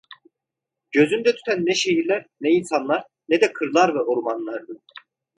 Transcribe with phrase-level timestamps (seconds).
[0.91, 4.81] Gözümde tüten ne şehirler, ne insanlar, ne de kırlar ve ormanlardı.